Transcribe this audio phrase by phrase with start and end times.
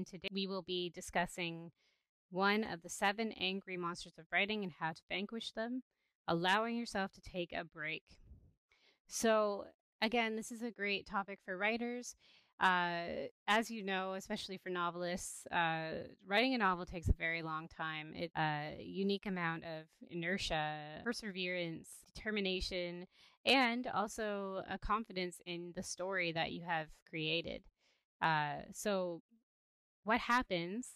[0.00, 1.72] and today we will be discussing
[2.30, 5.82] one of the seven angry monsters of writing and how to vanquish them,
[6.26, 8.04] allowing yourself to take a break.
[9.08, 9.66] So,
[10.00, 12.14] again, this is a great topic for writers.
[12.58, 17.68] Uh, as you know, especially for novelists, uh, writing a novel takes a very long
[17.68, 18.14] time.
[18.16, 23.06] It's a unique amount of inertia, perseverance, determination,
[23.44, 27.64] and also a confidence in the story that you have created.
[28.22, 29.22] Uh, so,
[30.10, 30.88] what happens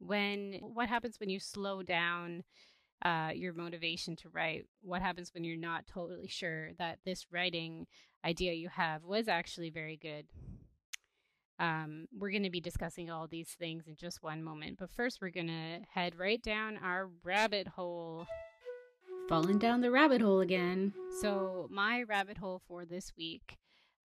[0.00, 2.42] when what happens when you slow down
[3.04, 4.66] uh, your motivation to write?
[4.82, 7.86] What happens when you're not totally sure that this writing
[8.24, 10.26] idea you have was actually very good?
[11.60, 15.20] Um, we're going to be discussing all these things in just one moment, but first
[15.22, 18.26] we're going to head right down our rabbit hole.
[19.28, 20.94] Falling down the rabbit hole again.
[21.20, 23.56] So, my rabbit hole for this week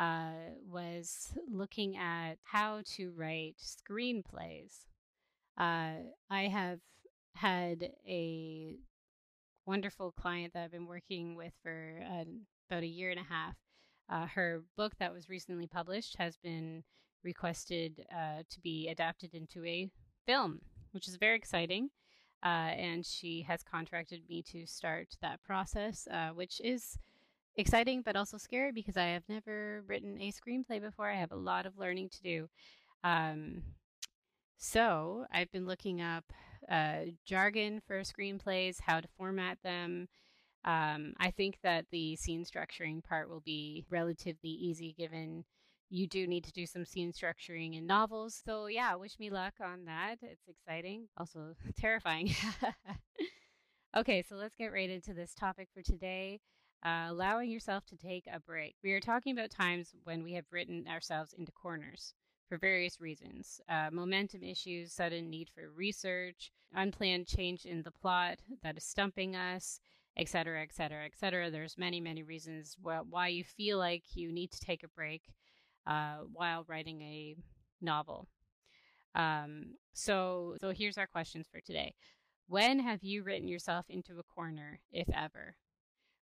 [0.00, 4.86] uh, was looking at how to write screenplays.
[5.58, 6.80] Uh, I have
[7.34, 8.76] had a
[9.66, 12.24] wonderful client that I've been working with for uh,
[12.70, 13.54] about a year and a half.
[14.08, 16.82] Uh, her book that was recently published has been
[17.22, 19.90] requested uh, to be adapted into a
[20.26, 20.60] film,
[20.92, 21.90] which is very exciting.
[22.42, 26.98] Uh, and she has contracted me to start that process, uh, which is
[27.56, 31.10] exciting but also scary because I have never written a screenplay before.
[31.10, 32.48] I have a lot of learning to do.
[33.04, 33.62] Um,
[34.56, 36.24] so I've been looking up
[36.70, 40.08] uh, jargon for screenplays, how to format them.
[40.64, 45.44] Um, I think that the scene structuring part will be relatively easy given
[45.88, 48.40] you do need to do some scene structuring in novels.
[48.44, 50.18] So, yeah, wish me luck on that.
[50.22, 52.32] It's exciting, also terrifying.
[53.96, 56.38] okay, so let's get right into this topic for today.
[56.82, 58.74] Uh, allowing yourself to take a break.
[58.82, 62.14] We are talking about times when we have written ourselves into corners
[62.48, 68.38] for various reasons uh, momentum issues, sudden need for research, unplanned change in the plot
[68.62, 69.78] that is stumping us,
[70.16, 71.50] etc., etc., etc.
[71.50, 75.22] There's many, many reasons why you feel like you need to take a break
[75.86, 77.36] uh, while writing a
[77.80, 78.26] novel.
[79.14, 81.94] Um, so, so here's our questions for today.
[82.48, 85.56] When have you written yourself into a corner, if ever?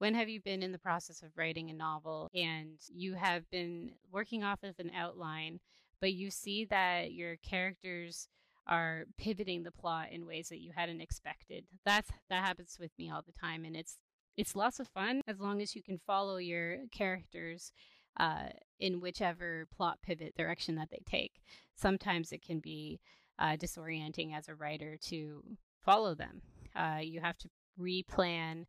[0.00, 3.90] When have you been in the process of writing a novel and you have been
[4.10, 5.60] working off of an outline,
[6.00, 8.26] but you see that your characters
[8.66, 11.66] are pivoting the plot in ways that you hadn't expected?
[11.84, 13.98] That's that happens with me all the time, and it's
[14.38, 17.70] it's lots of fun as long as you can follow your characters
[18.18, 21.42] uh, in whichever plot pivot direction that they take.
[21.76, 23.00] Sometimes it can be
[23.38, 25.44] uh, disorienting as a writer to
[25.84, 26.40] follow them.
[26.74, 28.64] Uh, you have to replan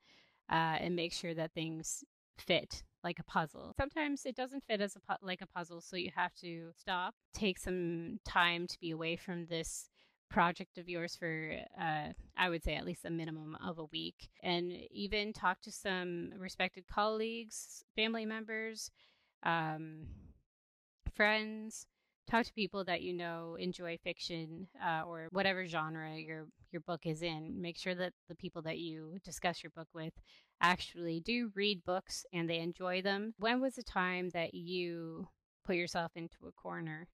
[0.52, 2.04] uh, and make sure that things
[2.38, 3.74] fit like a puzzle.
[3.80, 7.16] Sometimes it doesn't fit as a pu- like a puzzle, so you have to stop,
[7.34, 9.90] take some time to be away from this
[10.30, 12.08] project of yours for uh,
[12.38, 16.32] I would say at least a minimum of a week, and even talk to some
[16.38, 18.92] respected colleagues, family members,
[19.44, 20.06] um,
[21.16, 21.88] friends,
[22.30, 27.02] talk to people that you know enjoy fiction uh, or whatever genre your your book
[27.06, 27.62] is in.
[27.62, 30.14] Make sure that the people that you discuss your book with
[30.62, 33.34] actually do read books and they enjoy them.
[33.38, 35.28] When was the time that you
[35.66, 37.08] put yourself into a corner?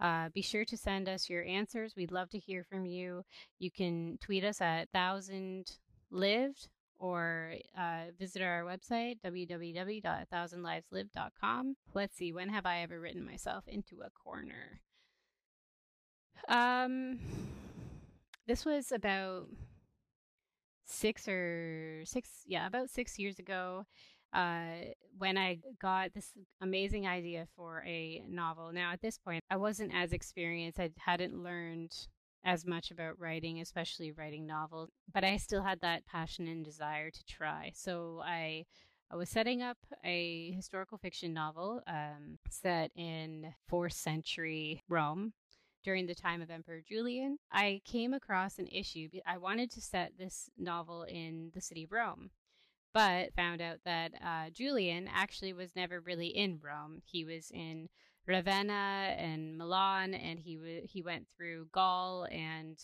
[0.00, 1.94] Uh, be sure to send us your answers.
[1.96, 3.22] We'd love to hear from you.
[3.58, 5.70] You can tweet us at thousand
[6.10, 6.68] lived
[7.02, 11.74] or uh, visit our website, www.thousandliveslive.com.
[11.94, 14.80] Let's see, when have I ever written myself into a corner?
[16.48, 17.18] Um,
[18.46, 19.48] this was about
[20.86, 23.84] six or six, yeah, about six years ago.
[24.32, 24.76] Uh,
[25.18, 28.72] when I got this amazing idea for a novel.
[28.72, 30.78] Now, at this point, I wasn't as experienced.
[30.80, 31.92] I hadn't learned
[32.44, 37.10] as much about writing, especially writing novels, but I still had that passion and desire
[37.10, 37.72] to try.
[37.74, 38.64] So I,
[39.10, 45.32] I was setting up a historical fiction novel um, set in fourth century Rome
[45.84, 47.38] during the time of Emperor Julian.
[47.50, 49.08] I came across an issue.
[49.26, 52.30] I wanted to set this novel in the city of Rome.
[52.94, 57.00] But found out that uh, Julian actually was never really in Rome.
[57.04, 57.88] He was in
[58.26, 62.78] Ravenna and Milan, and he w- he went through Gaul and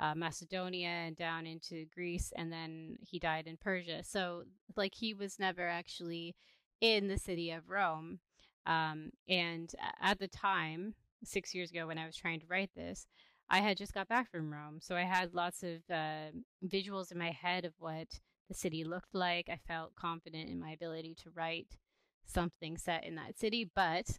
[0.00, 4.02] uh, Macedonia and down into Greece, and then he died in Persia.
[4.02, 4.44] So,
[4.76, 6.34] like, he was never actually
[6.80, 8.18] in the city of Rome.
[8.66, 10.94] Um, and at the time,
[11.24, 13.06] six years ago, when I was trying to write this,
[13.48, 16.30] I had just got back from Rome, so I had lots of uh,
[16.66, 18.08] visuals in my head of what
[18.48, 19.48] the city looked like.
[19.48, 21.76] I felt confident in my ability to write
[22.24, 24.18] something set in that city, but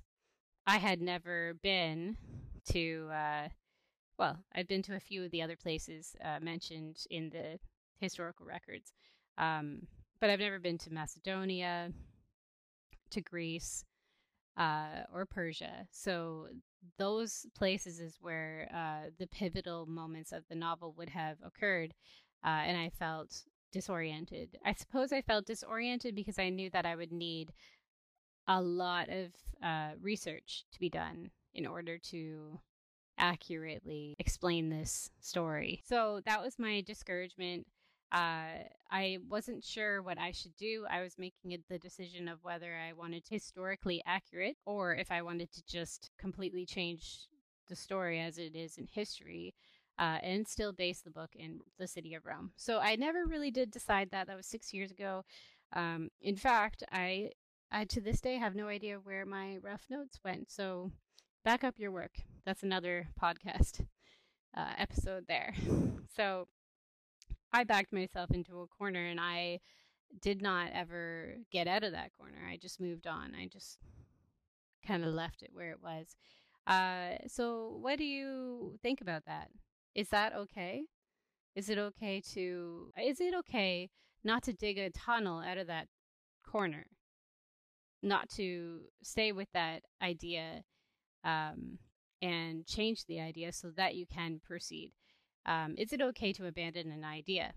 [0.65, 2.17] I had never been
[2.71, 3.47] to, uh,
[4.17, 7.59] well, I've been to a few of the other places uh, mentioned in the
[7.99, 8.93] historical records,
[9.37, 9.87] um,
[10.19, 11.91] but I've never been to Macedonia,
[13.09, 13.83] to Greece,
[14.57, 15.87] uh, or Persia.
[15.91, 16.47] So
[16.97, 21.93] those places is where uh, the pivotal moments of the novel would have occurred,
[22.45, 24.57] uh, and I felt disoriented.
[24.63, 27.51] I suppose I felt disoriented because I knew that I would need
[28.47, 29.31] a lot of
[29.63, 32.59] uh, research to be done in order to
[33.17, 35.81] accurately explain this story.
[35.87, 37.67] So that was my discouragement.
[38.11, 40.85] Uh, I wasn't sure what I should do.
[40.89, 45.21] I was making the decision of whether I wanted to historically accurate or if I
[45.21, 47.27] wanted to just completely change
[47.69, 49.55] the story as it is in history
[49.97, 52.51] uh, and still base the book in the city of Rome.
[52.55, 54.27] So I never really did decide that.
[54.27, 55.23] That was six years ago.
[55.75, 57.31] Um, in fact, I,
[57.75, 60.51] I to this day have no idea where my rough notes went.
[60.51, 60.91] So
[61.43, 62.11] back up your work.
[62.45, 63.83] That's another podcast
[64.55, 65.53] uh, episode there.
[66.15, 66.47] So
[67.51, 69.61] I backed myself into a corner and I
[70.21, 72.37] did not ever get out of that corner.
[72.47, 73.33] I just moved on.
[73.33, 73.79] I just
[74.85, 76.15] kind of left it where it was.
[76.67, 79.49] Uh, so, what do you think about that?
[79.95, 80.83] Is that okay?
[81.55, 83.89] Is it okay to is it okay
[84.23, 85.87] not to dig a tunnel out of that
[86.45, 86.85] corner?
[88.03, 90.63] Not to stay with that idea
[91.23, 91.79] um,
[92.21, 94.91] and change the idea so that you can proceed.
[95.45, 97.53] Um, is it okay to abandon an idea?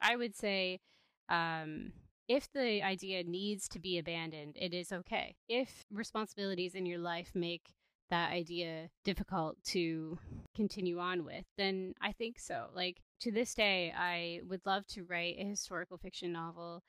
[0.00, 0.80] I would say
[1.28, 1.92] um,
[2.28, 5.34] if the idea needs to be abandoned, it is okay.
[5.48, 7.74] If responsibilities in your life make
[8.10, 10.18] that idea difficult to
[10.54, 12.66] continue on with, then I think so.
[12.74, 16.82] Like to this day, I would love to write a historical fiction novel,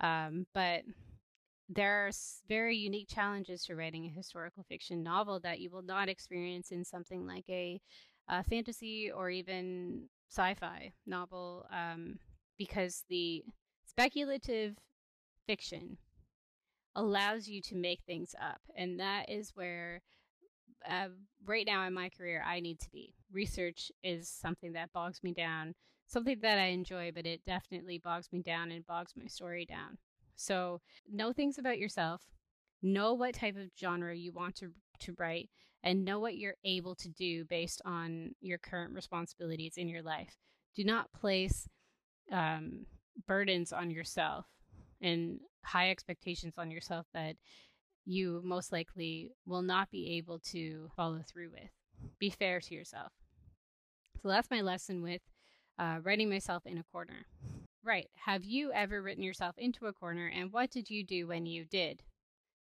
[0.00, 0.82] um, but
[1.68, 2.10] there are
[2.48, 6.84] very unique challenges to writing a historical fiction novel that you will not experience in
[6.84, 7.80] something like a,
[8.28, 12.18] a fantasy or even sci-fi novel, um,
[12.56, 13.44] because the
[13.86, 14.76] speculative
[15.46, 15.98] fiction
[16.96, 20.00] allows you to make things up, and that is where
[20.88, 21.08] uh,
[21.46, 23.14] right now in my career, I need to be.
[23.32, 25.74] Research is something that bogs me down,
[26.06, 29.98] something that I enjoy, but it definitely bogs me down and bogs my story down.
[30.38, 30.80] So,
[31.10, 32.22] know things about yourself,
[32.80, 34.70] know what type of genre you want to,
[35.00, 35.50] to write,
[35.82, 40.36] and know what you're able to do based on your current responsibilities in your life.
[40.76, 41.68] Do not place
[42.30, 42.86] um,
[43.26, 44.46] burdens on yourself
[45.00, 47.34] and high expectations on yourself that
[48.06, 51.70] you most likely will not be able to follow through with.
[52.20, 53.12] Be fair to yourself.
[54.22, 55.22] So that's my lesson with
[55.80, 57.26] uh, writing myself in a corner.
[57.88, 58.10] Right.
[58.26, 61.64] Have you ever written yourself into a corner, and what did you do when you
[61.64, 62.02] did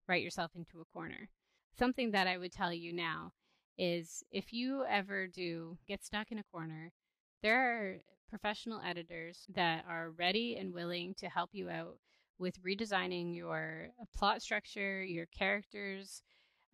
[0.06, 1.30] write yourself into a corner?
[1.78, 3.32] Something that I would tell you now
[3.78, 6.92] is if you ever do get stuck in a corner,
[7.42, 7.96] there are
[8.28, 11.96] professional editors that are ready and willing to help you out
[12.38, 16.22] with redesigning your uh, plot structure, your characters,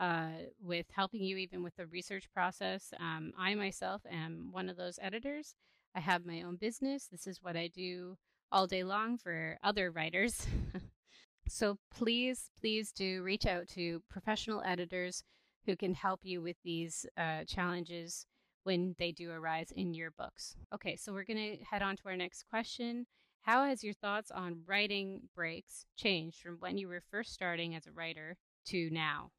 [0.00, 2.92] uh, with helping you even with the research process.
[2.98, 5.54] Um, I myself am one of those editors.
[5.94, 7.06] I have my own business.
[7.06, 8.16] This is what I do
[8.52, 10.46] all day long for other writers.
[11.48, 15.24] so please, please do reach out to professional editors
[15.66, 18.26] who can help you with these uh, challenges
[18.64, 20.56] when they do arise in your books.
[20.74, 23.06] Okay, so we're going to head on to our next question.
[23.42, 27.86] How has your thoughts on writing breaks changed from when you were first starting as
[27.86, 29.30] a writer to now?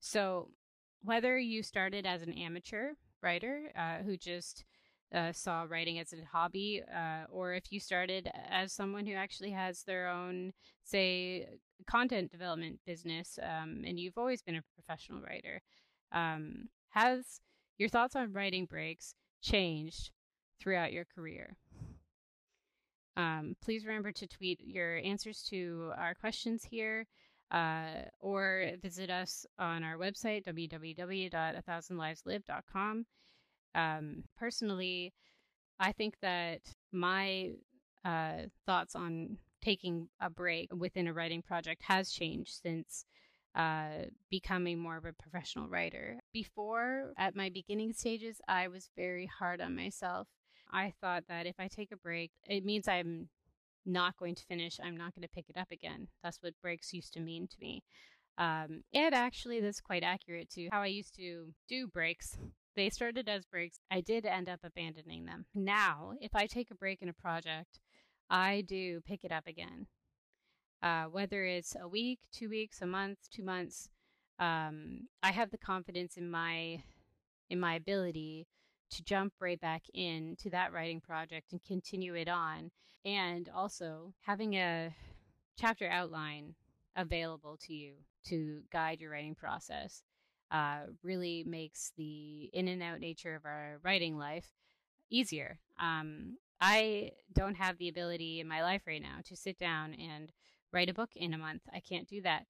[0.00, 0.48] So,
[1.02, 4.64] whether you started as an amateur writer uh, who just
[5.14, 9.50] uh, saw writing as a hobby, uh, or if you started as someone who actually
[9.50, 10.52] has their own,
[10.84, 11.46] say,
[11.86, 15.60] content development business, um, and you've always been a professional writer,
[16.12, 17.40] um, has
[17.78, 20.10] your thoughts on writing breaks changed
[20.60, 21.56] throughout your career?
[23.16, 27.06] Um, please remember to tweet your answers to our questions here
[27.50, 33.04] uh, or visit us on our website, www.athousandliveslive.com.
[33.74, 35.12] Um, personally,
[35.80, 36.60] I think that
[36.92, 37.52] my
[38.04, 43.04] uh, thoughts on taking a break within a writing project has changed since
[43.54, 46.18] uh, becoming more of a professional writer.
[46.32, 50.26] Before, at my beginning stages, I was very hard on myself
[50.72, 53.28] I thought that if I take a break, it means I'm
[53.84, 54.78] not going to finish.
[54.82, 56.08] I'm not going to pick it up again.
[56.22, 57.82] That's what breaks used to mean to me.
[58.38, 62.38] Um, and actually, that's quite accurate to how I used to do breaks
[62.74, 63.78] They started as breaks.
[63.90, 65.44] I did end up abandoning them.
[65.54, 67.80] Now, if I take a break in a project,
[68.30, 69.86] I do pick it up again.
[70.82, 73.88] Uh, whether it's a week, two weeks, a month, two months,
[74.38, 76.82] um, I have the confidence in my
[77.50, 78.46] in my ability
[78.90, 82.70] to jump right back in to that writing project and continue it on,
[83.04, 84.94] and also having a
[85.58, 86.54] chapter outline
[86.96, 87.92] available to you
[88.24, 90.02] to guide your writing process
[90.52, 94.46] uh, really makes the in and out nature of our writing life
[95.10, 95.58] easier.
[95.80, 100.30] Um, I don't have the ability in my life right now to sit down and
[100.72, 101.62] write a book in a month.
[101.74, 102.46] I can't do that.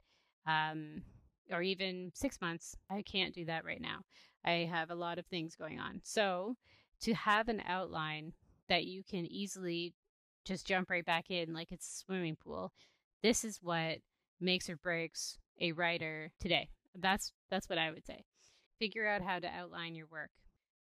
[0.46, 1.02] Um,
[1.50, 2.76] or even six months.
[2.90, 4.00] I can't do that right now.
[4.44, 6.00] I have a lot of things going on.
[6.02, 6.56] So
[7.02, 8.32] to have an outline
[8.68, 9.94] that you can easily
[10.44, 12.72] just jump right back in like it's a swimming pool,
[13.22, 13.98] this is what
[14.40, 16.68] makes or breaks a writer today.
[16.94, 18.24] That's that's what I would say.
[18.78, 20.30] Figure out how to outline your work.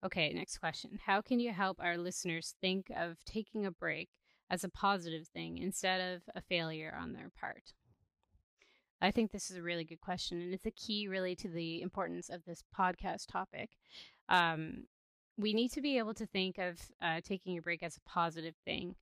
[0.05, 0.99] Okay, next question.
[1.07, 4.11] How can you help our listeners think of taking a break
[4.51, 7.73] as a positive thing instead of a failure on their part?
[9.01, 11.83] I think this is a really good question, and it's a key really to the
[11.83, 13.71] importance of this podcast topic.
[14.29, 14.85] Um,
[15.37, 18.55] we need to be able to think of uh, taking a break as a positive
[18.65, 18.95] thing.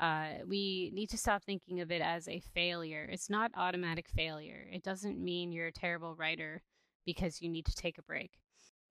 [0.00, 3.08] Uh, we need to stop thinking of it as a failure.
[3.10, 4.66] It's not automatic failure.
[4.72, 6.62] It doesn't mean you're a terrible writer
[7.04, 8.32] because you need to take a break.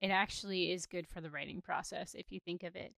[0.00, 2.92] It actually is good for the writing process if you think of it.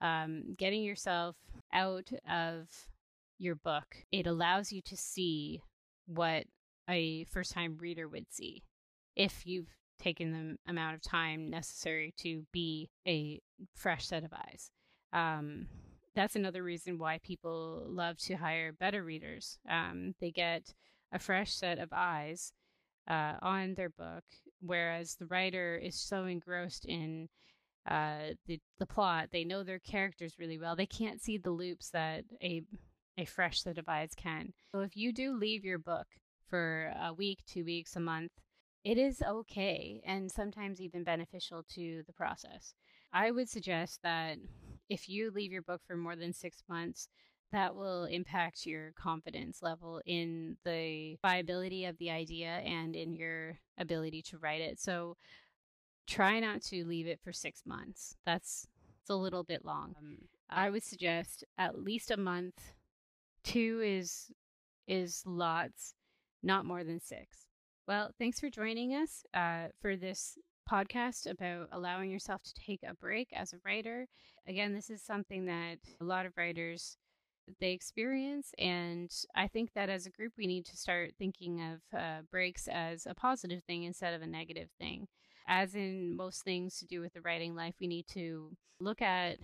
[0.00, 1.36] Um, getting yourself
[1.72, 2.68] out of
[3.38, 5.60] your book, it allows you to see
[6.06, 6.44] what
[6.88, 8.62] a first time reader would see
[9.16, 13.40] if you've taken the amount of time necessary to be a
[13.74, 14.70] fresh set of eyes.
[15.12, 15.66] Um,
[16.16, 19.58] that's another reason why people love to hire better readers.
[19.70, 20.74] Um, they get
[21.12, 22.52] a fresh set of eyes
[23.08, 24.24] uh, on their book,
[24.60, 27.28] whereas the writer is so engrossed in
[27.88, 30.74] uh, the the plot, they know their characters really well.
[30.74, 32.62] They can't see the loops that a
[33.16, 34.52] a fresh set of eyes can.
[34.72, 36.06] So if you do leave your book
[36.50, 38.32] for a week, two weeks, a month,
[38.84, 42.74] it is okay and sometimes even beneficial to the process.
[43.12, 44.36] I would suggest that
[44.88, 47.08] if you leave your book for more than six months,
[47.52, 53.58] that will impact your confidence level in the viability of the idea and in your
[53.78, 54.80] ability to write it.
[54.80, 55.16] So
[56.06, 58.16] try not to leave it for six months.
[58.24, 58.66] That's
[59.00, 59.94] it's a little bit long.
[59.98, 60.18] Um,
[60.50, 62.72] I would suggest at least a month.
[63.44, 64.32] Two is
[64.88, 65.94] is lots,
[66.42, 67.46] not more than six.
[67.86, 70.38] Well, thanks for joining us uh, for this
[70.70, 74.06] podcast about allowing yourself to take a break as a writer.
[74.46, 76.96] Again, this is something that a lot of writers
[77.60, 81.98] they experience and i think that as a group we need to start thinking of
[81.98, 85.06] uh, breaks as a positive thing instead of a negative thing
[85.48, 89.38] as in most things to do with the writing life we need to look at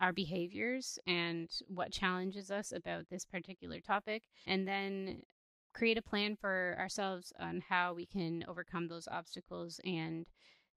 [0.00, 5.20] our behaviors and what challenges us about this particular topic and then
[5.74, 10.26] create a plan for ourselves on how we can overcome those obstacles and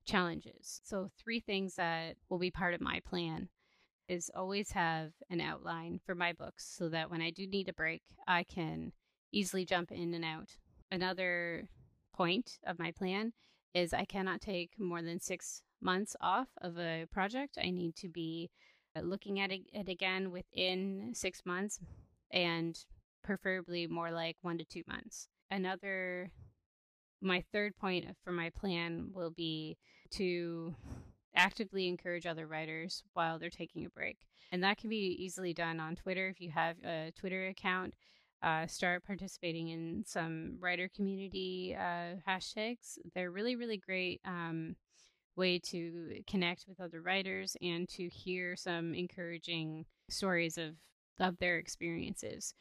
[0.05, 0.81] challenges.
[0.83, 3.49] So, three things that will be part of my plan
[4.07, 7.73] is always have an outline for my books so that when I do need a
[7.73, 8.91] break, I can
[9.31, 10.57] easily jump in and out.
[10.91, 11.69] Another
[12.13, 13.31] point of my plan
[13.73, 17.57] is I cannot take more than six months off of a project.
[17.63, 18.49] I need to be
[18.95, 21.79] uh, looking at it again within six months
[22.31, 22.77] and
[23.23, 25.27] preferably more like one to two months.
[25.49, 26.31] Another
[27.21, 29.77] my third point for my plan will be
[30.11, 30.75] to
[31.35, 34.17] actively encourage other writers while they're taking a break.
[34.51, 37.93] And that can be easily done on Twitter if you have a Twitter account.
[38.43, 42.97] Uh, start participating in some writer community uh, hashtags.
[43.13, 44.75] They're really, really great um,
[45.35, 50.73] way to connect with other writers and to hear some encouraging stories of
[51.19, 52.53] of their experiences.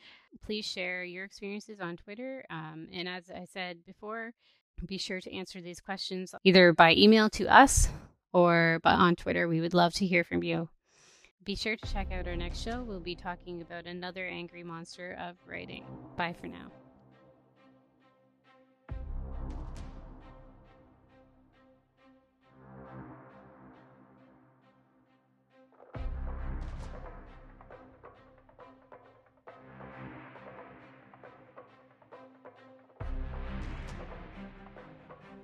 [0.44, 2.44] Please share your experiences on Twitter.
[2.50, 4.32] Um, and as I said before,
[4.86, 7.88] be sure to answer these questions either by email to us
[8.32, 9.48] or on Twitter.
[9.48, 10.68] We would love to hear from you.
[11.44, 12.82] Be sure to check out our next show.
[12.82, 15.84] We'll be talking about another angry monster of writing.
[16.16, 16.70] Bye for now.